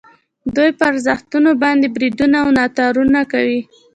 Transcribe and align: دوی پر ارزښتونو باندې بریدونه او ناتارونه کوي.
دوی 0.55 0.69
پر 0.79 0.85
ارزښتونو 0.91 1.49
باندې 1.63 1.87
بریدونه 1.95 2.37
او 2.43 2.49
ناتارونه 2.59 3.19
کوي. 3.31 3.61